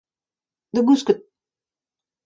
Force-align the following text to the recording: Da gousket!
Da 0.75 0.81
gousket! 0.87 1.19